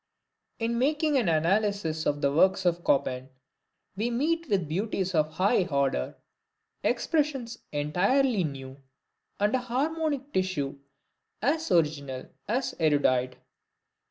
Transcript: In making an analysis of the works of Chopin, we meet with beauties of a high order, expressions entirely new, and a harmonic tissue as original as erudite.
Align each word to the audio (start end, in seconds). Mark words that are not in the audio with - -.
In 0.57 0.79
making 0.79 1.15
an 1.17 1.29
analysis 1.29 2.07
of 2.07 2.21
the 2.21 2.33
works 2.33 2.65
of 2.65 2.81
Chopin, 2.83 3.29
we 3.95 4.09
meet 4.09 4.49
with 4.49 4.67
beauties 4.67 5.13
of 5.13 5.27
a 5.27 5.31
high 5.33 5.65
order, 5.67 6.17
expressions 6.83 7.59
entirely 7.71 8.43
new, 8.43 8.77
and 9.39 9.53
a 9.53 9.59
harmonic 9.59 10.33
tissue 10.33 10.79
as 11.43 11.71
original 11.71 12.29
as 12.47 12.73
erudite. 12.79 13.35